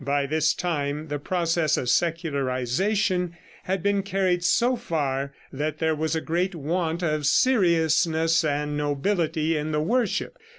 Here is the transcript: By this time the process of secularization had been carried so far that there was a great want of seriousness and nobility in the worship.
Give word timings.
By 0.03 0.25
this 0.25 0.55
time 0.55 1.09
the 1.09 1.19
process 1.19 1.77
of 1.77 1.87
secularization 1.87 3.37
had 3.65 3.83
been 3.83 4.01
carried 4.01 4.43
so 4.43 4.75
far 4.75 5.31
that 5.53 5.77
there 5.77 5.93
was 5.93 6.15
a 6.15 6.21
great 6.21 6.55
want 6.55 7.03
of 7.03 7.27
seriousness 7.27 8.43
and 8.43 8.75
nobility 8.75 9.55
in 9.55 9.71
the 9.71 9.79
worship. 9.81 10.39